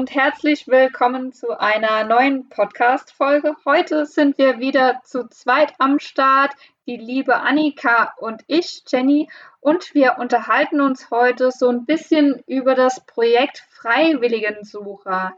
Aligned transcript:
Und 0.00 0.14
herzlich 0.14 0.66
willkommen 0.66 1.34
zu 1.34 1.60
einer 1.60 2.04
neuen 2.04 2.48
Podcast-Folge. 2.48 3.54
Heute 3.66 4.06
sind 4.06 4.38
wir 4.38 4.58
wieder 4.58 5.02
zu 5.04 5.28
zweit 5.28 5.74
am 5.76 5.98
Start, 5.98 6.52
die 6.86 6.96
liebe 6.96 7.36
Annika 7.36 8.14
und 8.16 8.42
ich, 8.46 8.82
Jenny, 8.86 9.28
und 9.60 9.92
wir 9.92 10.16
unterhalten 10.18 10.80
uns 10.80 11.10
heute 11.10 11.50
so 11.50 11.68
ein 11.68 11.84
bisschen 11.84 12.42
über 12.46 12.74
das 12.74 13.04
Projekt 13.04 13.62
Freiwilligensucher. 13.68 15.34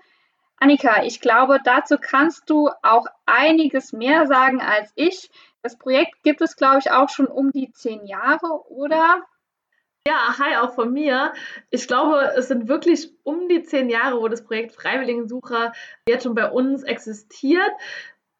Annika, 0.58 1.02
ich 1.02 1.20
glaube, 1.20 1.58
dazu 1.64 1.96
kannst 2.00 2.48
du 2.48 2.70
auch 2.84 3.06
einiges 3.26 3.92
mehr 3.92 4.28
sagen 4.28 4.60
als 4.60 4.92
ich. 4.94 5.28
Das 5.62 5.76
Projekt 5.76 6.22
gibt 6.22 6.40
es, 6.40 6.54
glaube 6.54 6.78
ich, 6.78 6.92
auch 6.92 7.08
schon 7.08 7.26
um 7.26 7.50
die 7.50 7.72
zehn 7.72 8.06
Jahre, 8.06 8.70
oder? 8.70 9.24
Ja, 10.06 10.36
hi 10.36 10.56
auch 10.56 10.74
von 10.74 10.92
mir. 10.92 11.32
Ich 11.70 11.86
glaube, 11.86 12.32
es 12.36 12.48
sind 12.48 12.66
wirklich 12.66 13.12
um 13.22 13.48
die 13.48 13.62
zehn 13.62 13.88
Jahre, 13.88 14.20
wo 14.20 14.26
das 14.26 14.42
Projekt 14.42 14.72
Freiwilligensucher 14.72 15.72
jetzt 16.08 16.24
schon 16.24 16.34
bei 16.34 16.50
uns 16.50 16.82
existiert. 16.82 17.70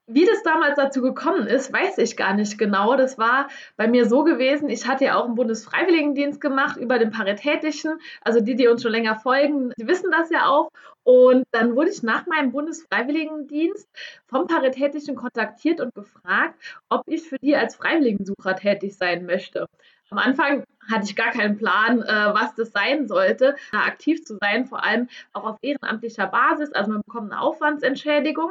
Wie 0.09 0.27
das 0.27 0.43
damals 0.43 0.75
dazu 0.75 1.01
gekommen 1.03 1.47
ist, 1.47 1.73
weiß 1.73 1.99
ich 1.99 2.17
gar 2.17 2.35
nicht 2.35 2.59
genau. 2.59 2.97
Das 2.97 3.17
war 3.17 3.47
bei 3.77 3.87
mir 3.87 4.09
so 4.09 4.25
gewesen, 4.25 4.69
ich 4.69 4.89
hatte 4.89 5.05
ja 5.05 5.15
auch 5.15 5.27
einen 5.27 5.37
Bundesfreiwilligendienst 5.37 6.41
gemacht 6.41 6.77
über 6.79 6.99
den 6.99 7.13
Paritätischen. 7.13 8.01
Also 8.23 8.41
die, 8.41 8.57
die 8.57 8.67
uns 8.67 8.83
schon 8.83 8.91
länger 8.91 9.15
folgen, 9.15 9.73
die 9.79 9.87
wissen 9.87 10.11
das 10.11 10.31
ja 10.31 10.49
auch. 10.49 10.69
Und 11.05 11.45
dann 11.53 11.77
wurde 11.77 11.91
ich 11.91 12.03
nach 12.03 12.27
meinem 12.27 12.51
Bundesfreiwilligendienst 12.51 13.89
vom 14.27 14.49
Paritätischen 14.49 15.15
kontaktiert 15.15 15.81
und 15.81 15.95
gefragt, 15.95 16.59
ob 16.89 17.03
ich 17.07 17.23
für 17.23 17.39
die 17.39 17.55
als 17.55 17.77
Freiwilligensucher 17.77 18.57
tätig 18.57 18.97
sein 18.97 19.27
möchte. 19.27 19.69
Am 20.13 20.19
Anfang 20.19 20.65
hatte 20.91 21.05
ich 21.05 21.17
gar 21.17 21.31
keinen 21.31 21.57
Plan, 21.57 22.03
äh, 22.03 22.35
was 22.35 22.55
das 22.55 22.71
sein 22.71 23.09
sollte, 23.09 23.57
da 23.73 23.79
aktiv 23.85 24.23
zu 24.27 24.37
sein, 24.39 24.67
vor 24.67 24.85
allem 24.85 25.09
auch 25.33 25.45
auf 25.45 25.57
ehrenamtlicher 25.63 26.27
Basis. 26.27 26.71
Also 26.73 26.91
man 26.91 27.01
bekommt 27.01 27.33
eine 27.33 27.41
Aufwandsentschädigung. 27.41 28.51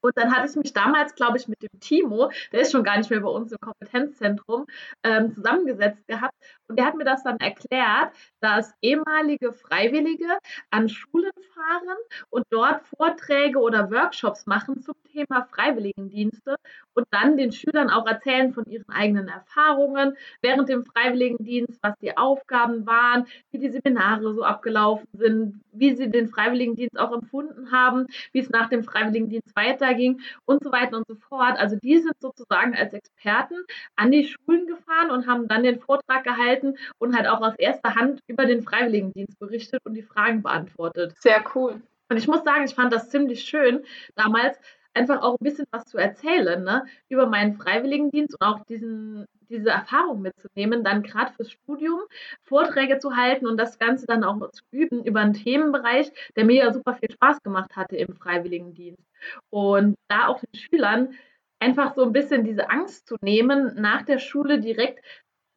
Und 0.00 0.16
dann 0.16 0.34
hatte 0.34 0.48
ich 0.48 0.56
mich 0.56 0.72
damals, 0.72 1.14
glaube 1.14 1.36
ich, 1.36 1.46
mit 1.46 1.62
dem 1.62 1.80
Timo, 1.80 2.30
der 2.52 2.60
ist 2.60 2.72
schon 2.72 2.84
gar 2.84 2.96
nicht 2.96 3.10
mehr 3.10 3.20
bei 3.20 3.28
uns 3.28 3.52
im 3.52 3.58
Kompetenzzentrum, 3.58 4.66
ähm, 5.02 5.34
zusammengesetzt 5.34 6.06
gehabt. 6.06 6.34
Und 6.74 6.78
der 6.78 6.86
hat 6.86 6.96
mir 6.96 7.04
das 7.04 7.22
dann 7.22 7.38
erklärt, 7.38 8.12
dass 8.40 8.74
ehemalige 8.82 9.52
Freiwillige 9.52 10.26
an 10.72 10.88
Schulen 10.88 11.30
fahren 11.54 11.96
und 12.30 12.44
dort 12.50 12.82
Vorträge 12.84 13.60
oder 13.60 13.92
Workshops 13.92 14.44
machen 14.46 14.82
zum 14.82 14.96
Thema 15.12 15.44
Freiwilligendienste 15.44 16.56
und 16.94 17.06
dann 17.12 17.36
den 17.36 17.52
Schülern 17.52 17.90
auch 17.90 18.06
erzählen 18.06 18.52
von 18.52 18.64
ihren 18.66 18.88
eigenen 18.88 19.28
Erfahrungen 19.28 20.16
während 20.42 20.68
dem 20.68 20.84
Freiwilligendienst, 20.84 21.78
was 21.80 21.94
die 22.00 22.16
Aufgaben 22.16 22.86
waren, 22.86 23.26
wie 23.52 23.58
die 23.58 23.70
Seminare 23.70 24.34
so 24.34 24.42
abgelaufen 24.42 25.06
sind, 25.12 25.60
wie 25.72 25.94
sie 25.94 26.10
den 26.10 26.28
Freiwilligendienst 26.28 26.98
auch 26.98 27.12
empfunden 27.12 27.70
haben, 27.70 28.06
wie 28.32 28.40
es 28.40 28.50
nach 28.50 28.68
dem 28.68 28.82
Freiwilligendienst 28.82 29.54
weiterging 29.54 30.20
und 30.44 30.64
so 30.64 30.72
weiter 30.72 30.96
und 30.96 31.06
so 31.06 31.14
fort. 31.14 31.56
Also 31.58 31.76
die 31.76 31.98
sind 31.98 32.20
sozusagen 32.20 32.74
als 32.74 32.92
Experten 32.92 33.64
an 33.94 34.10
die 34.10 34.26
Schulen 34.26 34.66
gefahren 34.66 35.10
und 35.10 35.28
haben 35.28 35.46
dann 35.46 35.62
den 35.62 35.78
Vortrag 35.78 36.24
gehalten 36.24 36.63
und 36.98 37.16
halt 37.16 37.26
auch 37.26 37.40
aus 37.40 37.54
erster 37.58 37.94
Hand 37.94 38.20
über 38.26 38.46
den 38.46 38.62
Freiwilligendienst 38.62 39.38
berichtet 39.38 39.80
und 39.84 39.94
die 39.94 40.02
Fragen 40.02 40.42
beantwortet. 40.42 41.14
Sehr 41.20 41.44
cool. 41.54 41.80
Und 42.08 42.16
ich 42.16 42.28
muss 42.28 42.44
sagen, 42.44 42.64
ich 42.64 42.74
fand 42.74 42.92
das 42.92 43.10
ziemlich 43.10 43.42
schön 43.44 43.84
damals, 44.14 44.58
einfach 44.94 45.22
auch 45.22 45.34
ein 45.40 45.44
bisschen 45.44 45.66
was 45.70 45.84
zu 45.86 45.98
erzählen 45.98 46.62
ne, 46.62 46.86
über 47.08 47.26
meinen 47.26 47.54
Freiwilligendienst 47.54 48.36
und 48.40 48.46
auch 48.46 48.64
diesen, 48.64 49.26
diese 49.48 49.70
Erfahrung 49.70 50.22
mitzunehmen, 50.22 50.84
dann 50.84 51.02
gerade 51.02 51.32
fürs 51.32 51.50
Studium 51.50 52.00
Vorträge 52.42 52.98
zu 52.98 53.16
halten 53.16 53.46
und 53.46 53.58
das 53.58 53.78
Ganze 53.78 54.06
dann 54.06 54.24
auch 54.24 54.50
zu 54.50 54.62
üben 54.70 55.04
über 55.04 55.20
einen 55.20 55.34
Themenbereich, 55.34 56.12
der 56.36 56.44
mir 56.44 56.64
ja 56.64 56.72
super 56.72 56.94
viel 56.94 57.10
Spaß 57.10 57.42
gemacht 57.42 57.76
hatte 57.76 57.96
im 57.96 58.14
Freiwilligendienst. 58.14 59.02
Und 59.50 59.96
da 60.08 60.28
auch 60.28 60.40
den 60.40 60.54
Schülern 60.54 61.14
einfach 61.58 61.94
so 61.94 62.04
ein 62.04 62.12
bisschen 62.12 62.44
diese 62.44 62.70
Angst 62.70 63.08
zu 63.08 63.16
nehmen, 63.22 63.74
nach 63.76 64.02
der 64.02 64.18
Schule 64.18 64.60
direkt 64.60 65.02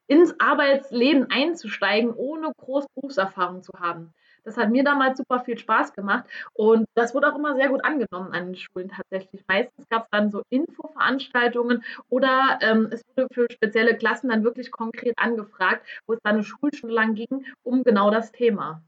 ins 0.07 0.39
Arbeitsleben 0.39 1.29
einzusteigen, 1.29 2.13
ohne 2.13 2.51
groß 2.57 2.85
Berufserfahrung 2.95 3.61
zu 3.63 3.73
haben. 3.79 4.13
Das 4.47 4.55
hat 4.55 4.69
mir 4.69 4.85
damals 4.85 5.17
super 5.17 5.41
viel 5.41 5.57
Spaß 5.57 5.91
gemacht 5.91 6.23
und 6.53 6.85
das 6.95 7.13
wurde 7.13 7.27
auch 7.27 7.37
immer 7.37 7.55
sehr 7.55 7.67
gut 7.67 7.83
angenommen 7.83 8.31
an 8.31 8.45
den 8.45 8.55
Schulen 8.55 8.87
tatsächlich. 8.87 9.43
Meistens 9.45 9.89
gab 9.89 10.03
es 10.03 10.09
dann 10.09 10.31
so 10.31 10.41
Infoveranstaltungen 10.49 11.83
oder 12.07 12.57
ähm, 12.61 12.87
es 12.89 13.01
wurde 13.13 13.27
für 13.33 13.47
spezielle 13.51 13.97
Klassen 13.97 14.29
dann 14.29 14.45
wirklich 14.45 14.71
konkret 14.71 15.15
angefragt, 15.17 15.85
wo 16.07 16.13
es 16.13 16.19
dann 16.23 16.35
eine 16.35 16.43
Schulstunde 16.45 16.95
lang 16.95 17.15
ging, 17.15 17.45
um 17.63 17.83
genau 17.83 18.09
das 18.09 18.31
Thema. 18.31 18.81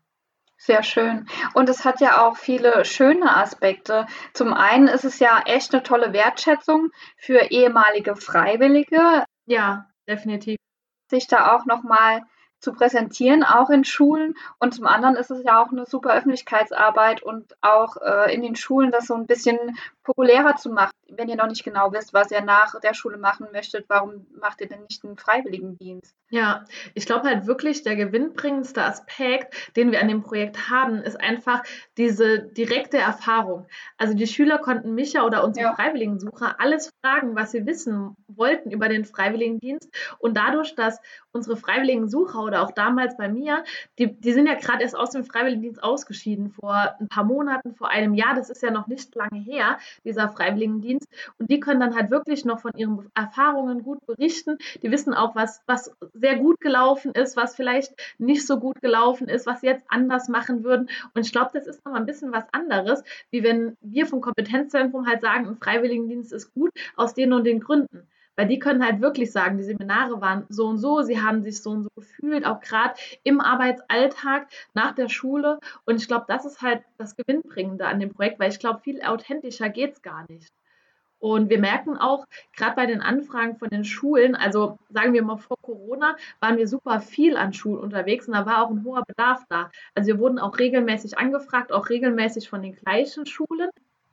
Sehr 0.56 0.84
schön. 0.84 1.26
Und 1.54 1.68
es 1.68 1.84
hat 1.84 2.00
ja 2.00 2.26
auch 2.26 2.38
viele 2.38 2.86
schöne 2.86 3.36
Aspekte. 3.36 4.08
Zum 4.34 4.54
einen 4.54 4.88
ist 4.88 5.04
es 5.04 5.20
ja 5.20 5.42
echt 5.46 5.74
eine 5.74 5.84
tolle 5.84 6.14
Wertschätzung 6.14 6.92
für 7.18 7.52
ehemalige 7.52 8.16
Freiwillige. 8.16 9.26
Ja, 9.46 9.90
definitiv. 10.08 10.58
Sich 11.10 11.28
da 11.28 11.56
auch 11.56 11.66
nochmal 11.66 12.22
zu 12.60 12.74
präsentieren, 12.74 13.44
auch 13.44 13.70
in 13.70 13.84
Schulen. 13.84 14.36
Und 14.60 14.74
zum 14.74 14.86
anderen 14.86 15.16
ist 15.16 15.32
es 15.32 15.44
ja 15.44 15.62
auch 15.62 15.72
eine 15.72 15.86
super 15.86 16.14
Öffentlichkeitsarbeit 16.14 17.24
und 17.24 17.56
auch 17.62 17.98
äh, 17.98 18.34
in 18.34 18.42
den 18.42 18.56
Schulen 18.56 18.92
das 18.92 19.08
so 19.08 19.16
ein 19.16 19.28
bisschen 19.28 19.58
populärer 20.04 20.56
zu 20.56 20.70
machen. 20.70 20.92
Wenn 21.08 21.30
ihr 21.30 21.36
noch 21.36 21.48
nicht 21.48 21.64
genau 21.64 21.92
wisst, 21.92 22.14
was 22.14 22.32
ihr 22.32 22.42
nach 22.42 22.80
der 22.80 22.94
Schule 22.94 23.18
machen 23.18 23.48
möchtet, 23.52 23.86
warum 23.90 24.28
macht 24.40 24.62
ihr 24.62 24.68
denn 24.68 24.84
nicht 24.84 25.04
einen 25.04 25.18
Freiwilligendienst? 25.18 26.16
Ja, 26.32 26.66
ich 26.94 27.06
glaube 27.08 27.28
halt 27.28 27.48
wirklich, 27.48 27.82
der 27.84 27.96
gewinnbringendste 27.96 28.84
Aspekt, 28.84 29.76
den 29.76 29.92
wir 29.92 30.00
an 30.00 30.08
dem 30.08 30.22
Projekt 30.22 30.70
haben, 30.70 31.02
ist 31.02 31.20
einfach 31.20 31.64
diese 31.98 32.40
direkte 32.40 32.98
Erfahrung. 32.98 33.66
Also 33.98 34.14
die 34.14 34.28
Schüler 34.28 34.60
konnten 34.60 34.94
mich 34.94 35.14
ja 35.14 35.26
oder 35.26 35.44
unsere 35.44 35.68
ja. 35.68 35.76
Freiwilligensucher 35.76 36.60
alles 36.60 36.92
fragen, 37.02 37.36
was 37.36 37.52
sie 37.52 37.66
wissen 37.66 38.16
wollten 38.28 38.72
über 38.72 38.90
den 38.90 39.06
Freiwilligendienst. 39.06 39.90
Und 40.20 40.38
dadurch, 40.38 40.76
dass 40.76 41.00
unsere 41.32 41.58
Freiwilligensucher 41.58 42.40
oder 42.50 42.64
auch 42.64 42.72
damals 42.72 43.16
bei 43.16 43.30
mir, 43.30 43.64
die, 43.98 44.12
die 44.12 44.34
sind 44.34 44.48
ja 44.48 44.56
gerade 44.56 44.82
erst 44.82 44.96
aus 44.96 45.12
dem 45.12 45.24
Freiwilligendienst 45.24 45.82
ausgeschieden, 45.84 46.50
vor 46.50 46.96
ein 47.00 47.08
paar 47.08 47.24
Monaten, 47.24 47.76
vor 47.76 47.90
einem 47.90 48.16
Jahr, 48.16 48.36
das 48.36 48.50
ist 48.50 48.64
ja 48.64 48.72
noch 48.72 48.88
nicht 48.88 49.14
lange 49.16 49.40
her, 49.40 49.78
dieser 50.04 50.30
Freiwilligendienst. 50.30 51.08
Und 51.38 51.50
die 51.52 51.60
können 51.60 51.80
dann 51.80 51.96
halt 51.96 52.10
wirklich 52.10 52.44
noch 52.44 52.60
von 52.60 52.72
ihren 52.76 53.10
Erfahrungen 53.14 53.84
gut 53.84 54.06
berichten. 54.06 54.58
Die 54.82 54.92
wissen 54.92 55.14
auch, 55.14 55.36
was, 55.36 55.62
was 55.68 55.96
sehr 56.14 56.38
gut 56.38 56.60
gelaufen 56.60 57.12
ist, 57.12 57.38
was 57.38 57.56
vielleicht 57.56 57.94
nicht 58.18 58.46
so 58.46 58.60
gut 58.60 58.82
gelaufen 58.82 59.30
ist, 59.30 59.46
was 59.46 59.62
sie 59.62 59.68
jetzt 59.68 59.86
anders 59.90 60.28
machen 60.28 60.64
würden. 60.64 60.90
Und 61.14 61.26
ich 61.26 61.32
glaube, 61.32 61.52
das 61.54 61.68
ist 61.68 61.86
noch 61.86 61.94
mal 61.94 62.00
ein 62.00 62.06
bisschen 62.06 62.32
was 62.32 62.46
anderes, 62.52 63.04
wie 63.30 63.44
wenn 63.44 63.78
wir 63.82 64.08
vom 64.08 64.22
Kompetenzzentrum 64.22 65.08
halt 65.08 65.22
sagen, 65.22 65.48
ein 65.48 65.58
Freiwilligendienst 65.58 66.34
ist 66.34 66.54
gut 66.54 66.72
aus 66.96 67.14
den 67.14 67.34
und 67.34 67.44
den 67.44 67.60
Gründen. 67.60 68.08
Weil 68.40 68.48
die 68.48 68.60
können 68.60 68.86
halt 68.86 69.02
wirklich 69.02 69.34
sagen, 69.34 69.58
die 69.58 69.66
Seminare 69.66 70.22
waren 70.22 70.46
so 70.48 70.68
und 70.68 70.78
so, 70.78 71.02
sie 71.02 71.22
haben 71.22 71.44
sich 71.44 71.62
so 71.62 71.72
und 71.72 71.84
so 71.84 71.90
gefühlt, 71.94 72.46
auch 72.46 72.62
gerade 72.62 72.94
im 73.24 73.42
Arbeitsalltag 73.42 74.48
nach 74.74 74.96
der 74.96 75.10
Schule. 75.10 75.60
Und 75.86 75.98
ich 75.98 76.08
glaube, 76.08 76.24
das 76.30 76.46
ist 76.46 76.62
halt 76.62 76.82
das 76.98 77.18
Gewinnbringende 77.18 77.86
an 77.86 78.00
dem 78.00 78.14
Projekt, 78.14 78.40
weil 78.40 78.50
ich 78.50 78.60
glaube, 78.60 78.80
viel 78.80 79.02
authentischer 79.02 79.68
geht 79.68 79.96
es 79.96 80.02
gar 80.02 80.26
nicht. 80.32 80.54
Und 81.18 81.50
wir 81.50 81.60
merken 81.60 81.98
auch, 81.98 82.24
gerade 82.56 82.78
bei 82.78 82.86
den 82.86 83.02
Anfragen 83.02 83.58
von 83.58 83.68
den 83.68 83.84
Schulen, 83.84 84.38
also 84.38 84.78
sagen 84.90 85.12
wir 85.12 85.22
mal 85.22 85.36
vor 85.36 85.58
Corona, 85.62 86.16
waren 86.40 86.58
wir 86.58 86.70
super 86.70 87.02
viel 87.02 87.36
an 87.36 87.52
Schulen 87.52 87.84
unterwegs 87.84 88.26
und 88.26 88.36
da 88.36 88.46
war 88.46 88.64
auch 88.64 88.70
ein 88.70 88.86
hoher 88.86 89.04
Bedarf 89.06 89.44
da. 89.50 89.70
Also 89.96 90.08
wir 90.08 90.20
wurden 90.20 90.40
auch 90.40 90.58
regelmäßig 90.60 91.18
angefragt, 91.18 91.74
auch 91.74 91.90
regelmäßig 91.90 92.48
von 92.48 92.62
den 92.62 92.78
gleichen 92.78 93.26
Schulen. 93.26 93.70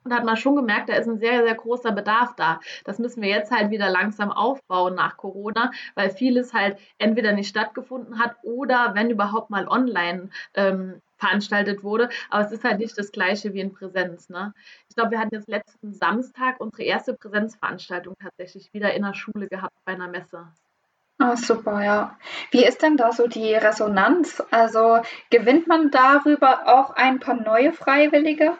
Und 0.07 0.11
da 0.11 0.19
hat 0.19 0.25
man 0.25 0.37
schon 0.37 0.55
gemerkt, 0.55 0.87
da 0.87 0.93
ist 0.93 1.05
ein 1.05 1.19
sehr, 1.19 1.43
sehr 1.43 1.53
großer 1.53 1.91
Bedarf 1.91 2.33
da. 2.37 2.61
Das 2.85 2.97
müssen 2.97 3.21
wir 3.21 3.27
jetzt 3.27 3.51
halt 3.51 3.71
wieder 3.71 3.89
langsam 3.89 4.31
aufbauen 4.31 4.95
nach 4.95 5.17
Corona, 5.17 5.71
weil 5.95 6.11
vieles 6.11 6.53
halt 6.53 6.79
entweder 6.97 7.33
nicht 7.33 7.49
stattgefunden 7.49 8.17
hat 8.17 8.37
oder 8.41 8.91
wenn 8.93 9.09
überhaupt 9.09 9.49
mal 9.49 9.67
online 9.67 10.29
ähm, 10.53 11.01
veranstaltet 11.17 11.83
wurde. 11.83 12.07
Aber 12.29 12.45
es 12.45 12.53
ist 12.53 12.63
halt 12.63 12.79
nicht 12.79 12.97
das 12.97 13.11
gleiche 13.11 13.53
wie 13.53 13.59
in 13.59 13.73
Präsenz. 13.73 14.29
Ne? 14.29 14.53
Ich 14.87 14.95
glaube, 14.95 15.11
wir 15.11 15.19
hatten 15.19 15.35
jetzt 15.35 15.49
letzten 15.49 15.93
Samstag 15.93 16.61
unsere 16.61 16.83
erste 16.83 17.13
Präsenzveranstaltung 17.13 18.15
tatsächlich 18.17 18.73
wieder 18.73 18.93
in 18.93 19.01
der 19.01 19.13
Schule 19.13 19.49
gehabt 19.49 19.75
bei 19.83 19.91
einer 19.91 20.07
Messe. 20.07 20.47
Ah, 21.19 21.35
super, 21.35 21.83
ja. 21.83 22.17
Wie 22.51 22.63
ist 22.63 22.81
denn 22.81 22.95
da 22.95 23.11
so 23.11 23.27
die 23.27 23.55
Resonanz? 23.55 24.41
Also 24.51 25.01
gewinnt 25.31 25.67
man 25.67 25.91
darüber 25.91 26.67
auch 26.67 26.91
ein 26.91 27.19
paar 27.19 27.35
neue 27.35 27.73
Freiwillige? 27.73 28.57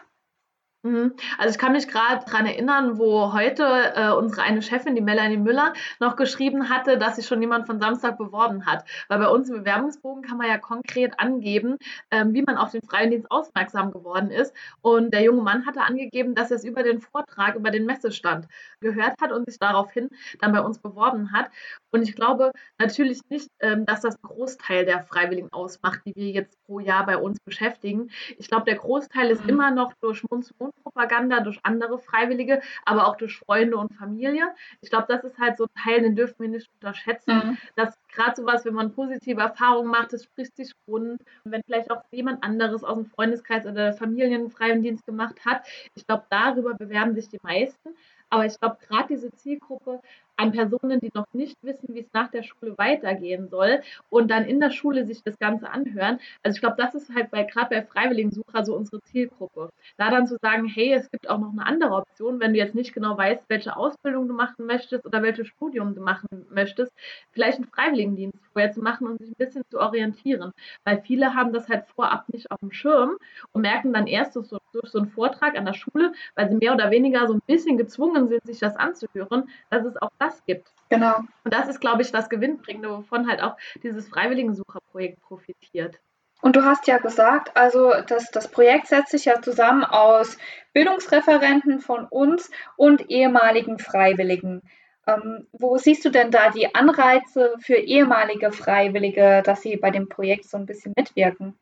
Mhm. 0.88 1.14
Also 1.38 1.52
ich 1.52 1.58
kann 1.58 1.74
mich 1.74 1.88
gerade 1.90 2.24
daran 2.26 2.46
erinnern, 2.46 2.98
wo 2.98 3.34
heute 3.34 3.64
äh, 3.96 4.10
unsere 4.12 4.44
eine 4.44 4.62
Chefin, 4.62 4.96
die 4.96 5.02
Melanie 5.02 5.36
Müller, 5.38 5.74
noch 6.00 6.16
geschrieben 6.16 6.70
hatte, 6.70 6.98
dass 6.98 7.18
sich 7.18 7.26
schon 7.26 7.42
jemand 7.42 7.68
von 7.68 7.82
Samstag 7.82 8.18
beworben 8.18 8.66
hat. 8.66 8.86
Weil 9.10 9.20
bei 9.20 9.28
uns 9.28 9.50
im 9.50 9.58
Bewerbungsbogen 9.58 10.24
kann 10.24 10.38
man 10.38 10.48
ja 10.48 10.58
konkret 10.58 11.20
angeben, 11.20 11.78
ähm, 12.10 12.34
wie 12.34 12.42
man 12.42 12.56
auf 12.56 12.72
den 12.72 12.82
Freiwilligendienst 12.82 13.30
aufmerksam 13.30 13.92
geworden 13.92 14.32
ist. 14.32 14.54
Und 14.82 15.14
der 15.14 15.24
junge 15.24 15.42
Mann 15.42 15.66
hatte 15.66 15.82
angegeben, 15.82 16.36
dass 16.36 16.52
er 16.52 16.58
es 16.58 16.64
über 16.64 16.84
den 16.84 17.02
Vortrag, 17.02 17.56
über 17.56 17.72
den 17.72 17.86
Messestand 17.86 18.48
gehört 18.80 19.16
hat 19.22 19.34
und 19.34 19.46
sich 19.46 19.60
daraufhin 19.60 20.10
dann 20.40 20.54
bei 20.54 20.62
uns 20.62 20.80
beworben 20.80 21.34
hat. 21.34 21.50
Und 21.98 22.04
ich 22.04 22.16
glaube 22.16 22.52
natürlich 22.78 23.22
nicht, 23.30 23.50
ähm, 23.60 23.86
dass 23.86 24.02
das 24.02 24.22
Großteil 24.22 24.86
der 24.86 25.02
Freiwilligen 25.02 25.52
ausmacht, 25.52 26.02
die 26.06 26.16
wir 26.16 26.30
jetzt 26.30 26.64
pro 26.66 26.80
Jahr 26.80 27.08
bei 27.08 27.18
uns 27.18 27.40
beschäftigen. 27.40 28.12
Ich 28.38 28.48
glaube, 28.48 28.66
der 28.66 28.76
Großteil 28.76 29.32
ist 29.32 29.44
mhm. 29.44 29.50
immer 29.50 29.72
noch 29.72 29.94
durch 30.00 30.24
Mund-zu-Mund-Propaganda, 30.30 31.40
durch 31.40 31.60
andere 31.64 31.98
Freiwillige, 31.98 32.62
aber 32.86 33.08
auch 33.08 33.18
durch 33.18 33.38
Freunde 33.38 33.78
und 33.78 33.96
Familie. 33.96 34.54
Ich 34.82 34.92
glaube, 34.92 35.06
das 35.08 35.24
ist 35.24 35.40
halt 35.40 35.58
so 35.58 35.64
ein 35.64 35.84
Teil, 35.84 36.02
den 36.02 36.16
dürfen 36.16 36.36
wir 36.40 36.50
nicht 36.50 36.70
unterschätzen, 36.76 37.34
mhm. 37.34 37.58
dass 37.76 37.98
gerade 38.14 38.36
sowas, 38.36 38.64
wenn 38.64 38.76
man 38.76 38.94
positive 38.94 39.42
Erfahrungen 39.42 39.90
macht, 39.90 40.14
das 40.14 40.24
spricht 40.24 40.56
sich 40.56 40.74
rund. 40.88 41.22
Und 41.44 41.52
wenn 41.52 41.64
vielleicht 41.64 41.90
auch 41.90 42.04
jemand 42.12 42.44
anderes 42.44 42.84
aus 42.84 42.96
dem 42.96 43.08
Freundeskreis 43.08 43.66
oder 43.66 43.94
Familienfreiwilligendienst 43.94 45.06
gemacht 45.08 45.46
hat, 45.46 45.66
ich 45.96 46.06
glaube, 46.06 46.26
darüber 46.30 46.76
bewerben 46.76 47.16
sich 47.16 47.28
die 47.30 47.40
meisten. 47.42 47.90
Aber 48.30 48.46
ich 48.46 48.60
glaube, 48.60 48.78
gerade 48.88 49.08
diese 49.10 49.32
Zielgruppe 49.32 50.02
an 50.38 50.52
Personen, 50.52 51.00
die 51.00 51.12
noch 51.14 51.26
nicht 51.34 51.58
wissen, 51.64 51.96
wie 51.96 52.02
es 52.02 52.14
nach 52.14 52.30
der 52.30 52.44
Schule 52.44 52.78
weitergehen 52.78 53.50
soll 53.50 53.82
und 54.10 54.30
dann 54.30 54.46
in 54.46 54.60
der 54.60 54.70
Schule 54.70 55.06
sich 55.06 55.24
das 55.24 55.40
Ganze 55.40 55.70
anhören. 55.70 56.20
Also 56.44 56.56
ich 56.56 56.62
glaube, 56.62 56.76
das 56.78 56.94
ist 56.94 57.14
halt 57.14 57.32
bei 57.32 57.44
gerade 57.44 57.70
bei 57.76 57.82
Freiwilligensucher 57.82 58.64
so 58.64 58.76
unsere 58.76 59.02
Zielgruppe. 59.02 59.70
Da 59.98 60.12
dann 60.12 60.28
zu 60.28 60.38
sagen, 60.42 60.68
hey, 60.68 60.94
es 60.94 61.10
gibt 61.10 61.30
auch 61.30 61.40
noch 61.40 61.52
eine 61.52 61.66
andere 61.66 61.94
Option, 61.94 62.40
wenn 62.40 62.54
du 62.54 62.60
jetzt 62.60 62.76
nicht 62.76 62.94
genau 62.94 63.18
weißt, 63.18 63.46
welche 63.48 63.76
Ausbildung 63.76 64.28
du 64.28 64.34
machen 64.34 64.66
möchtest 64.68 65.06
oder 65.06 65.24
welches 65.24 65.48
Studium 65.48 65.96
du 65.96 66.02
machen 66.02 66.28
möchtest, 66.52 66.94
vielleicht 67.32 67.58
einen 67.58 67.68
Freiwilligendienst 67.68 68.38
vorher 68.54 68.72
zu 68.72 68.82
machen 68.82 69.08
und 69.08 69.18
sich 69.20 69.30
ein 69.30 69.36
bisschen 69.38 69.64
zu 69.70 69.80
orientieren. 69.80 70.54
Weil 70.84 71.02
viele 71.02 71.34
haben 71.34 71.52
das 71.54 71.68
halt 71.68 71.86
vorab 71.96 72.30
nicht 72.30 72.52
auf 72.52 72.60
dem 72.60 72.72
Schirm 72.72 73.18
und 73.54 73.62
merken 73.62 73.92
dann 73.94 74.06
erst 74.08 74.36
durch 74.36 74.48
so, 74.48 74.60
durch 74.74 74.90
so 74.90 75.00
einen 75.00 75.10
Vortrag 75.10 75.58
an 75.58 75.66
der 75.66 75.74
Schule, 75.74 76.14
weil 76.36 76.50
sie 76.50 76.56
mehr 76.56 76.74
oder 76.74 76.92
weniger 76.92 77.28
so 77.28 77.34
ein 77.34 77.42
bisschen 77.46 77.78
gezwungen 77.78 78.28
sind, 78.28 78.46
sich 78.46 78.60
das 78.60 78.76
anzuhören, 78.76 79.50
dass 79.70 79.86
es 79.86 79.98
auch 80.02 80.12
das 80.20 80.44
gibt. 80.46 80.72
Genau. 80.90 81.18
Und 81.44 81.54
das 81.54 81.68
ist, 81.68 81.80
glaube 81.80 82.02
ich, 82.02 82.12
das 82.12 82.30
Gewinnbringende, 82.30 82.90
wovon 82.90 83.28
halt 83.28 83.42
auch 83.42 83.58
dieses 83.84 84.08
Freiwilligensucherprojekt 84.08 85.22
profitiert. 85.22 86.00
Und 86.42 86.56
du 86.56 86.64
hast 86.64 86.88
ja 86.88 87.00
gesagt, 87.00 87.56
also 87.58 87.94
das, 88.08 88.30
das 88.32 88.50
Projekt 88.50 88.88
setzt 88.88 89.12
sich 89.12 89.26
ja 89.26 89.42
zusammen 89.42 89.84
aus 89.84 90.38
Bildungsreferenten 90.74 91.80
von 91.80 92.06
uns 92.06 92.52
und 92.76 93.10
ehemaligen 93.10 93.80
Freiwilligen. 93.80 94.62
Ähm, 95.08 95.48
wo 95.52 95.78
siehst 95.78 96.06
du 96.06 96.10
denn 96.10 96.32
da 96.32 96.50
die 96.52 96.76
Anreize 96.76 97.56
für 97.60 97.76
ehemalige 97.76 98.52
Freiwillige, 98.52 99.42
dass 99.44 99.62
sie 99.62 99.78
bei 99.78 99.90
dem 99.90 100.10
Projekt 100.10 100.46
so 100.46 100.58
ein 100.58 100.66
bisschen 100.66 100.94
mitwirken? 100.96 101.58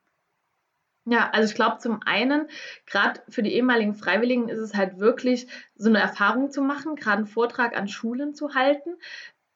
Ja, 1.07 1.29
also 1.31 1.47
ich 1.49 1.55
glaube 1.55 1.77
zum 1.77 2.01
einen, 2.03 2.47
gerade 2.87 3.21
für 3.29 3.43
die 3.43 3.53
ehemaligen 3.53 3.93
Freiwilligen 3.93 4.49
ist 4.49 4.57
es 4.57 4.73
halt 4.73 4.97
wirklich 4.99 5.47
so 5.75 5.89
eine 5.89 5.99
Erfahrung 5.99 6.49
zu 6.49 6.61
machen, 6.61 6.95
gerade 6.95 7.17
einen 7.17 7.27
Vortrag 7.27 7.77
an 7.77 7.87
Schulen 7.87 8.33
zu 8.33 8.55
halten. 8.55 8.97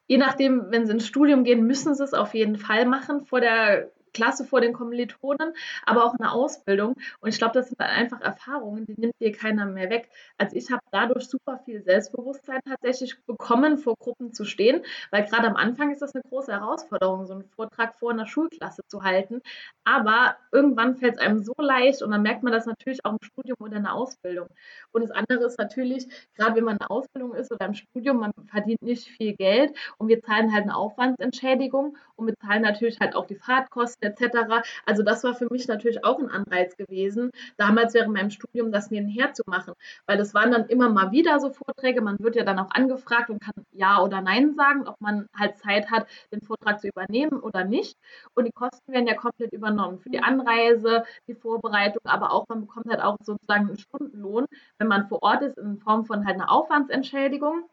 Je 0.06 0.18
nachdem, 0.18 0.70
wenn 0.70 0.86
sie 0.86 0.92
ins 0.92 1.06
Studium 1.06 1.44
gehen, 1.44 1.66
müssen 1.66 1.94
sie 1.94 2.04
es 2.04 2.14
auf 2.14 2.34
jeden 2.34 2.56
Fall 2.56 2.86
machen 2.86 3.26
vor 3.26 3.40
der 3.40 3.90
Klasse 4.12 4.44
vor 4.44 4.60
den 4.60 4.72
Kommilitonen, 4.72 5.52
aber 5.84 6.04
auch 6.04 6.14
eine 6.18 6.32
Ausbildung. 6.32 6.94
Und 7.20 7.28
ich 7.28 7.38
glaube, 7.38 7.54
das 7.54 7.68
sind 7.68 7.80
einfach 7.80 8.20
Erfahrungen, 8.20 8.86
die 8.86 8.94
nimmt 8.98 9.14
dir 9.20 9.32
keiner 9.32 9.66
mehr 9.66 9.90
weg. 9.90 10.08
Also 10.38 10.56
ich 10.56 10.70
habe 10.70 10.82
dadurch 10.90 11.28
super 11.28 11.58
viel 11.64 11.82
Selbstbewusstsein 11.82 12.60
tatsächlich 12.66 13.16
bekommen, 13.26 13.78
vor 13.78 13.94
Gruppen 13.98 14.32
zu 14.32 14.44
stehen, 14.44 14.82
weil 15.10 15.24
gerade 15.24 15.46
am 15.48 15.56
Anfang 15.56 15.90
ist 15.92 16.02
das 16.02 16.14
eine 16.14 16.22
große 16.28 16.52
Herausforderung, 16.52 17.26
so 17.26 17.34
einen 17.34 17.44
Vortrag 17.44 17.94
vor 17.98 18.10
einer 18.10 18.26
Schulklasse 18.26 18.82
zu 18.86 19.02
halten. 19.02 19.40
Aber 19.84 20.36
irgendwann 20.52 20.96
fällt 20.96 21.14
es 21.16 21.20
einem 21.20 21.42
so 21.42 21.54
leicht 21.58 22.02
und 22.02 22.10
dann 22.10 22.22
merkt 22.22 22.42
man 22.42 22.52
das 22.52 22.66
natürlich 22.66 23.04
auch 23.04 23.12
im 23.12 23.18
Studium 23.22 23.56
oder 23.60 23.76
in 23.76 23.84
der 23.84 23.94
Ausbildung. 23.94 24.48
Und 24.92 25.02
das 25.02 25.10
andere 25.10 25.44
ist 25.44 25.58
natürlich, 25.58 26.06
gerade 26.34 26.56
wenn 26.56 26.64
man 26.64 26.74
in 26.74 26.78
der 26.78 26.90
Ausbildung 26.90 27.34
ist 27.34 27.52
oder 27.52 27.66
im 27.66 27.74
Studium, 27.74 28.18
man 28.18 28.32
verdient 28.48 28.82
nicht 28.82 29.08
viel 29.08 29.34
Geld 29.34 29.76
und 29.98 30.08
wir 30.08 30.22
zahlen 30.22 30.52
halt 30.52 30.64
eine 30.64 30.76
Aufwandsentschädigung 30.76 31.96
und 32.16 32.26
wir 32.26 32.34
zahlen 32.36 32.62
natürlich 32.62 33.00
halt 33.00 33.14
auch 33.14 33.26
die 33.26 33.36
Fahrtkosten 33.36 33.99
etc. 34.02 34.62
Also 34.86 35.02
das 35.02 35.24
war 35.24 35.34
für 35.34 35.48
mich 35.50 35.68
natürlich 35.68 36.04
auch 36.04 36.18
ein 36.18 36.30
Anreiz 36.30 36.76
gewesen, 36.76 37.30
damals 37.56 37.94
während 37.94 38.12
meinem 38.14 38.30
Studium 38.30 38.72
das 38.72 38.90
nebenher 38.90 39.32
zu 39.32 39.42
machen, 39.46 39.74
weil 40.06 40.18
das 40.18 40.34
waren 40.34 40.50
dann 40.52 40.66
immer 40.66 40.88
mal 40.88 41.12
wieder 41.12 41.38
so 41.40 41.50
Vorträge. 41.50 42.00
Man 42.02 42.18
wird 42.20 42.36
ja 42.36 42.44
dann 42.44 42.58
auch 42.58 42.70
angefragt 42.70 43.30
und 43.30 43.40
kann 43.40 43.54
Ja 43.72 44.02
oder 44.02 44.20
Nein 44.20 44.54
sagen, 44.54 44.86
ob 44.86 45.00
man 45.00 45.26
halt 45.36 45.58
Zeit 45.58 45.90
hat, 45.90 46.06
den 46.32 46.40
Vortrag 46.42 46.80
zu 46.80 46.88
übernehmen 46.88 47.40
oder 47.40 47.64
nicht. 47.64 47.96
Und 48.34 48.46
die 48.46 48.52
Kosten 48.52 48.92
werden 48.92 49.06
ja 49.06 49.14
komplett 49.14 49.52
übernommen 49.52 49.98
für 49.98 50.10
die 50.10 50.22
Anreise, 50.22 51.04
die 51.28 51.34
Vorbereitung, 51.34 52.02
aber 52.04 52.32
auch 52.32 52.46
man 52.48 52.62
bekommt 52.62 52.86
halt 52.88 53.00
auch 53.00 53.16
sozusagen 53.22 53.68
einen 53.68 53.78
Stundenlohn, 53.78 54.46
wenn 54.78 54.88
man 54.88 55.08
vor 55.08 55.22
Ort 55.22 55.42
ist 55.42 55.58
in 55.58 55.78
Form 55.78 56.04
von 56.04 56.26
halt 56.26 56.36
einer 56.36 56.50
Aufwandsentschädigung. 56.50 57.64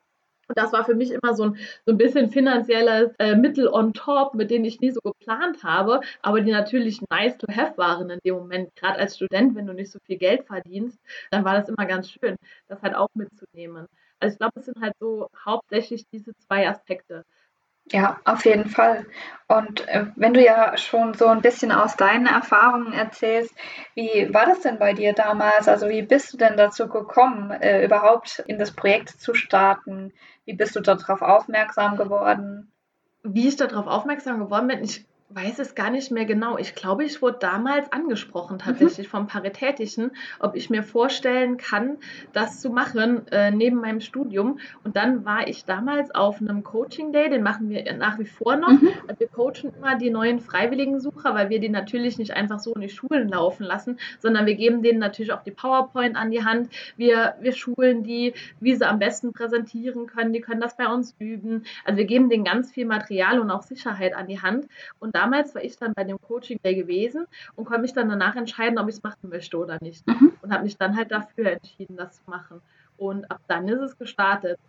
Und 0.47 0.57
das 0.57 0.71
war 0.73 0.85
für 0.85 0.95
mich 0.95 1.11
immer 1.11 1.33
so 1.35 1.43
ein, 1.43 1.57
so 1.85 1.91
ein 1.91 1.97
bisschen 1.97 2.29
finanzielles 2.29 3.13
äh, 3.19 3.35
Mittel 3.35 3.67
on 3.67 3.93
top, 3.93 4.33
mit 4.33 4.49
denen 4.51 4.65
ich 4.65 4.79
nie 4.79 4.91
so 4.91 5.01
geplant 5.01 5.63
habe, 5.63 6.01
aber 6.21 6.41
die 6.41 6.51
natürlich 6.51 7.01
nice 7.09 7.37
to 7.37 7.47
have 7.53 7.77
waren 7.77 8.09
in 8.09 8.19
dem 8.25 8.35
Moment. 8.35 8.75
Gerade 8.75 8.99
als 8.99 9.15
Student, 9.15 9.55
wenn 9.55 9.67
du 9.67 9.73
nicht 9.73 9.91
so 9.91 9.99
viel 10.05 10.17
Geld 10.17 10.45
verdienst, 10.45 10.99
dann 11.31 11.43
war 11.45 11.55
das 11.55 11.69
immer 11.69 11.85
ganz 11.85 12.09
schön, 12.09 12.35
das 12.67 12.81
halt 12.81 12.95
auch 12.95 13.09
mitzunehmen. 13.13 13.87
Also 14.19 14.33
ich 14.33 14.39
glaube, 14.39 14.59
es 14.59 14.65
sind 14.65 14.81
halt 14.81 14.93
so 14.99 15.29
hauptsächlich 15.45 16.05
diese 16.11 16.33
zwei 16.37 16.67
Aspekte. 16.67 17.25
Ja, 17.91 18.19
auf 18.25 18.45
jeden 18.45 18.67
Fall. 18.69 19.05
Und 19.47 19.87
äh, 19.87 20.07
wenn 20.17 20.33
du 20.33 20.43
ja 20.43 20.75
schon 20.77 21.13
so 21.13 21.27
ein 21.27 21.41
bisschen 21.41 21.71
aus 21.71 21.95
deinen 21.95 22.25
Erfahrungen 22.25 22.91
erzählst, 22.91 23.55
wie 23.95 24.33
war 24.33 24.45
das 24.45 24.59
denn 24.59 24.77
bei 24.77 24.93
dir 24.93 25.13
damals? 25.13 25.69
Also 25.69 25.87
wie 25.87 26.01
bist 26.01 26.33
du 26.33 26.37
denn 26.37 26.57
dazu 26.57 26.89
gekommen, 26.89 27.51
äh, 27.51 27.85
überhaupt 27.85 28.43
in 28.47 28.59
das 28.59 28.71
Projekt 28.71 29.09
zu 29.21 29.33
starten? 29.33 30.11
Wie 30.45 30.53
bist 30.53 30.75
du 30.75 30.81
darauf 30.81 31.21
aufmerksam 31.21 31.95
geworden? 31.95 32.71
Wie 33.23 33.47
ich 33.47 33.55
darauf 33.55 33.87
aufmerksam 33.87 34.39
geworden 34.39 34.67
bin, 34.67 34.83
ich 34.83 35.05
weiß 35.29 35.59
es 35.59 35.75
gar 35.75 35.89
nicht 35.89 36.09
mehr 36.09 36.23
genau. 36.23 36.57
Ich 36.57 36.73
glaube, 36.73 37.03
ich 37.03 37.21
wurde 37.21 37.37
damals 37.39 37.91
angesprochen 37.91 38.55
mhm. 38.55 38.59
tatsächlich 38.59 39.07
mhm. 39.07 39.11
vom 39.11 39.27
Paritätischen, 39.27 40.11
ob 40.39 40.55
ich 40.55 40.69
mir 40.69 40.83
vorstellen 40.83 41.57
kann, 41.57 41.97
das 42.31 42.61
zu 42.61 42.69
machen 42.69 43.27
äh, 43.27 43.51
neben 43.51 43.77
meinem 43.81 43.99
Studium. 43.99 44.59
Und 44.85 44.95
dann 44.95 45.25
war 45.25 45.47
ich 45.47 45.65
damals 45.65 46.15
auf 46.15 46.39
einem 46.39 46.63
Coaching 46.63 47.11
Day, 47.11 47.29
den 47.29 47.43
machen 47.43 47.69
wir 47.69 47.93
nach 47.93 48.19
wie 48.19 48.25
vor 48.25 48.55
noch. 48.55 48.69
Mhm. 48.69 48.89
Also 49.07 49.19
wir 49.19 49.27
coachen 49.27 49.73
immer 49.77 49.97
die 49.97 50.09
neuen 50.09 50.39
Freiwilligensucher, 50.39 51.35
weil 51.35 51.49
wir 51.49 51.59
die 51.59 51.69
natürlich 51.69 52.17
nicht 52.17 52.31
einfach 52.31 52.59
so 52.59 52.73
in 52.73 52.81
die 52.81 52.89
Schulen 52.89 53.27
laufen 53.27 53.63
lassen, 53.63 53.99
sondern 54.19 54.45
wir 54.45 54.55
geben 54.55 54.81
denen 54.81 54.99
natürlich 54.99 55.33
auch 55.33 55.43
die 55.43 55.51
PowerPoint 55.51 56.15
an 56.15 56.31
die 56.31 56.45
Hand. 56.45 56.69
Wir, 56.95 57.35
wir 57.41 57.51
schulen 57.51 58.03
die, 58.03 58.33
wie 58.61 58.75
sie 58.75 58.87
am 58.87 58.99
besten 58.99 59.33
präsentieren 59.33 60.07
können. 60.07 60.31
Die 60.31 60.41
können 60.41 60.61
das 60.61 60.77
bei 60.77 60.87
uns 60.87 61.15
üben. 61.19 61.65
Also 61.83 61.97
wir 61.97 62.05
geben 62.05 62.29
denen 62.29 62.45
ganz 62.45 62.71
viel 62.71 62.85
Material 62.85 63.39
und 63.39 63.51
auch 63.51 63.63
Sicherheit 63.63 64.15
an 64.15 64.27
die 64.27 64.41
Hand. 64.41 64.67
Und 64.99 65.16
damals 65.17 65.55
war 65.55 65.63
ich 65.63 65.77
dann 65.77 65.93
bei 65.95 66.03
dem 66.03 66.21
Coaching 66.21 66.59
Day 66.63 66.75
gewesen 66.75 67.25
und 67.55 67.65
konnte 67.65 67.81
mich 67.81 67.93
dann 67.93 68.07
danach 68.07 68.35
entscheiden, 68.35 68.77
ob 68.77 68.87
ich 68.87 68.95
es 68.95 69.03
machen 69.03 69.29
möchte 69.29 69.57
oder 69.57 69.79
nicht. 69.81 70.05
Mhm. 70.07 70.33
Und 70.41 70.53
habe 70.53 70.63
mich 70.63 70.77
dann 70.77 70.95
halt 70.95 71.11
dafür 71.11 71.51
entschieden, 71.51 71.97
das 71.97 72.23
zu 72.23 72.29
machen. 72.29 72.61
Und 72.97 73.29
ab 73.31 73.41
dann 73.47 73.67
ist 73.67 73.81
es 73.81 73.97
gestartet. 73.97 74.59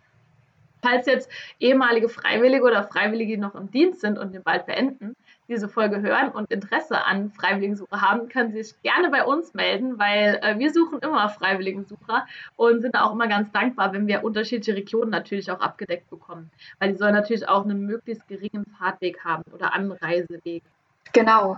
Falls 0.81 1.05
jetzt 1.05 1.29
ehemalige 1.59 2.09
Freiwillige 2.09 2.63
oder 2.63 2.83
Freiwillige, 2.83 3.33
die 3.33 3.41
noch 3.41 3.53
im 3.53 3.69
Dienst 3.69 4.01
sind 4.01 4.17
und 4.17 4.33
den 4.33 4.43
bald 4.43 4.65
beenden, 4.65 5.15
diese 5.49 5.67
Folge 5.67 6.01
hören 6.01 6.29
und 6.29 6.49
Interesse 6.51 7.03
an 7.03 7.31
Freiwilligensuche 7.31 8.01
haben, 8.01 8.29
können 8.29 8.51
Sie 8.51 8.63
sich 8.63 8.81
gerne 8.83 9.09
bei 9.09 9.23
uns 9.25 9.53
melden, 9.53 9.99
weil 9.99 10.39
äh, 10.41 10.57
wir 10.59 10.71
suchen 10.71 10.99
immer 10.99 11.27
Freiwilligensucher 11.29 12.25
und 12.55 12.81
sind 12.81 12.95
auch 12.95 13.11
immer 13.11 13.27
ganz 13.27 13.51
dankbar, 13.51 13.91
wenn 13.91 14.07
wir 14.07 14.23
unterschiedliche 14.23 14.77
Regionen 14.77 15.09
natürlich 15.09 15.51
auch 15.51 15.59
abgedeckt 15.59 16.09
bekommen, 16.09 16.51
weil 16.79 16.91
die 16.91 16.97
sollen 16.97 17.15
natürlich 17.15 17.49
auch 17.49 17.65
einen 17.65 17.85
möglichst 17.85 18.27
geringen 18.27 18.65
Fahrtweg 18.77 19.23
haben 19.25 19.43
oder 19.51 19.73
Anreiseweg. 19.73 20.63
Genau. 21.11 21.57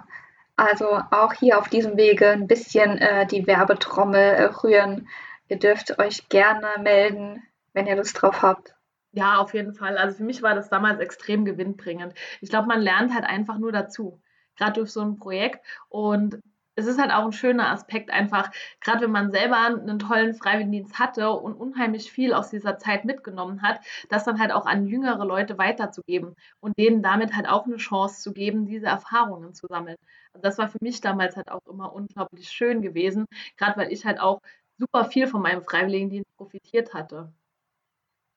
Also 0.55 1.01
auch 1.11 1.33
hier 1.33 1.57
auf 1.57 1.69
diesem 1.69 1.97
Wege 1.97 2.29
ein 2.29 2.47
bisschen 2.47 2.97
äh, 2.97 3.25
die 3.25 3.45
Werbetrommel 3.45 4.21
äh, 4.21 4.43
rühren. 4.45 5.07
Ihr 5.49 5.59
dürft 5.59 5.99
euch 5.99 6.29
gerne 6.29 6.67
melden, 6.81 7.43
wenn 7.73 7.87
ihr 7.87 7.95
Lust 7.95 8.21
drauf 8.21 8.41
habt. 8.41 8.73
Ja, 9.13 9.39
auf 9.39 9.53
jeden 9.53 9.73
Fall. 9.73 9.97
Also 9.97 10.17
für 10.17 10.23
mich 10.23 10.41
war 10.41 10.55
das 10.55 10.69
damals 10.69 10.99
extrem 10.99 11.43
gewinnbringend. 11.43 12.13
Ich 12.39 12.49
glaube, 12.49 12.67
man 12.67 12.81
lernt 12.81 13.13
halt 13.13 13.25
einfach 13.25 13.57
nur 13.57 13.71
dazu, 13.73 14.21
gerade 14.55 14.73
durch 14.73 14.91
so 14.91 15.01
ein 15.01 15.17
Projekt. 15.17 15.65
Und 15.89 16.39
es 16.75 16.87
ist 16.87 16.97
halt 16.99 17.11
auch 17.11 17.25
ein 17.25 17.33
schöner 17.33 17.69
Aspekt, 17.69 18.09
einfach, 18.11 18.49
gerade 18.79 19.01
wenn 19.01 19.11
man 19.11 19.29
selber 19.31 19.57
einen 19.57 19.99
tollen 19.99 20.33
Freiwilligendienst 20.33 20.97
hatte 20.97 21.29
und 21.31 21.53
unheimlich 21.55 22.09
viel 22.11 22.33
aus 22.33 22.49
dieser 22.49 22.77
Zeit 22.77 23.03
mitgenommen 23.03 23.61
hat, 23.61 23.81
das 24.09 24.23
dann 24.23 24.39
halt 24.39 24.53
auch 24.53 24.65
an 24.65 24.87
jüngere 24.87 25.25
Leute 25.25 25.57
weiterzugeben 25.57 26.33
und 26.61 26.77
denen 26.77 27.03
damit 27.03 27.35
halt 27.35 27.49
auch 27.49 27.65
eine 27.65 27.75
Chance 27.75 28.21
zu 28.21 28.31
geben, 28.31 28.65
diese 28.65 28.85
Erfahrungen 28.87 29.53
zu 29.53 29.67
sammeln. 29.67 29.97
Also 30.33 30.41
das 30.43 30.57
war 30.57 30.69
für 30.69 30.77
mich 30.81 31.01
damals 31.01 31.35
halt 31.35 31.51
auch 31.51 31.65
immer 31.69 31.91
unglaublich 31.93 32.49
schön 32.49 32.81
gewesen, 32.81 33.25
gerade 33.57 33.77
weil 33.77 33.91
ich 33.91 34.05
halt 34.05 34.21
auch 34.21 34.39
super 34.77 35.03
viel 35.05 35.27
von 35.27 35.41
meinem 35.41 35.61
Freiwilligendienst 35.63 36.33
profitiert 36.37 36.93
hatte. 36.93 37.33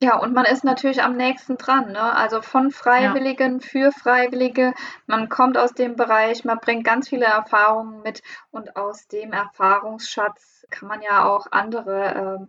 Ja, 0.05 0.19
und 0.19 0.35
man 0.35 0.45
ist 0.45 0.65
natürlich 0.65 1.03
am 1.03 1.17
nächsten 1.17 1.57
dran, 1.57 1.93
ne? 1.93 2.15
Also 2.15 2.43
von 2.43 2.71
Freiwilligen 2.71 3.63
für 3.63 3.91
Freiwillige. 3.91 4.75
Man 5.07 5.31
kommt 5.31 5.57
aus 5.57 5.73
dem 5.73 5.97
Bereich, 5.97 6.45
man 6.45 6.59
bringt 6.59 6.85
ganz 6.85 7.09
viele 7.09 7.25
Erfahrungen 7.25 8.03
mit 8.03 8.23
und 8.51 8.77
aus 8.77 9.09
dem 9.09 9.33
Erfahrungsschatz 9.33 10.67
kann 10.69 10.89
man 10.89 11.01
ja 11.01 11.25
auch 11.25 11.47
andere 11.53 12.39
äh, 12.43 12.47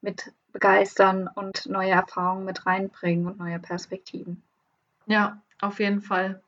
mit 0.00 0.32
begeistern 0.52 1.28
und 1.28 1.66
neue 1.66 1.90
Erfahrungen 1.90 2.46
mit 2.46 2.64
reinbringen 2.64 3.26
und 3.26 3.38
neue 3.38 3.58
Perspektiven. 3.58 4.42
Ja, 5.04 5.42
auf 5.60 5.80
jeden 5.80 6.00
Fall. 6.00 6.40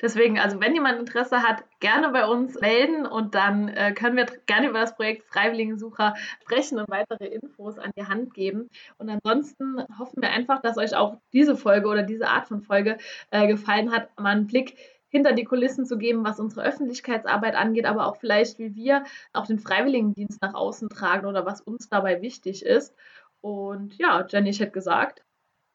Deswegen, 0.00 0.38
also 0.38 0.60
wenn 0.60 0.74
jemand 0.74 0.98
Interesse 0.98 1.42
hat, 1.42 1.64
gerne 1.80 2.10
bei 2.10 2.26
uns 2.26 2.60
melden 2.60 3.06
und 3.06 3.34
dann 3.34 3.68
äh, 3.68 3.92
können 3.92 4.16
wir 4.16 4.26
gerne 4.46 4.68
über 4.68 4.80
das 4.80 4.96
Projekt 4.96 5.24
Freiwilligensucher 5.24 6.14
sprechen 6.42 6.78
und 6.78 6.88
weitere 6.88 7.26
Infos 7.26 7.78
an 7.78 7.90
die 7.96 8.06
Hand 8.06 8.34
geben. 8.34 8.68
Und 8.98 9.10
ansonsten 9.10 9.84
hoffen 9.98 10.22
wir 10.22 10.30
einfach, 10.30 10.60
dass 10.60 10.78
euch 10.78 10.94
auch 10.94 11.16
diese 11.32 11.56
Folge 11.56 11.88
oder 11.88 12.02
diese 12.02 12.28
Art 12.28 12.48
von 12.48 12.62
Folge 12.62 12.98
äh, 13.30 13.46
gefallen 13.46 13.92
hat, 13.92 14.08
mal 14.18 14.30
einen 14.30 14.46
Blick 14.46 14.76
hinter 15.14 15.32
die 15.32 15.44
Kulissen 15.44 15.86
zu 15.86 15.96
geben, 15.96 16.24
was 16.24 16.40
unsere 16.40 16.64
Öffentlichkeitsarbeit 16.64 17.54
angeht, 17.54 17.86
aber 17.86 18.08
auch 18.08 18.16
vielleicht, 18.16 18.58
wie 18.58 18.74
wir 18.74 19.04
auch 19.32 19.46
den 19.46 19.60
Freiwilligendienst 19.60 20.42
nach 20.42 20.54
außen 20.54 20.88
tragen 20.88 21.26
oder 21.26 21.46
was 21.46 21.60
uns 21.60 21.88
dabei 21.88 22.20
wichtig 22.20 22.64
ist. 22.64 22.96
Und 23.40 23.96
ja, 23.96 24.26
Jenny, 24.28 24.50
ich 24.50 24.58
hätte 24.58 24.72
gesagt, 24.72 25.22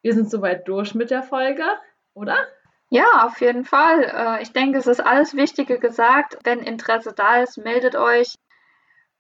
wir 0.01 0.13
sind 0.13 0.29
soweit 0.29 0.68
durch 0.68 0.94
mit 0.94 1.10
der 1.10 1.24
Folge, 1.24 1.63
oder? 2.13 2.36
Ja, 2.89 3.25
auf 3.25 3.39
jeden 3.41 3.65
Fall. 3.65 4.03
Äh, 4.03 4.41
ich 4.41 4.51
denke, 4.51 4.79
es 4.79 4.88
ist 4.88 5.00
alles 5.00 5.36
Wichtige 5.36 5.79
gesagt. 5.79 6.38
Wenn 6.43 6.60
Interesse 6.60 7.13
da 7.13 7.41
ist, 7.41 7.58
meldet 7.58 7.96
euch. 7.96 8.36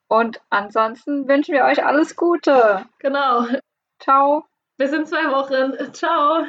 Und 0.07 0.41
ansonsten 0.49 1.27
wünschen 1.27 1.53
wir 1.53 1.65
euch 1.65 1.85
alles 1.85 2.15
Gute. 2.15 2.85
Genau. 2.99 3.45
Ciao. 3.99 4.45
Bis 4.77 4.91
in 4.91 5.05
zwei 5.05 5.29
Wochen. 5.31 5.93
Ciao. 5.93 6.45